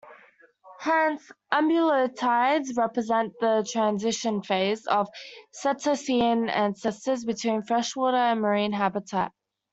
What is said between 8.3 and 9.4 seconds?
marine habitat.